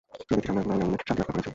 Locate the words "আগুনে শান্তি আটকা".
0.83-1.27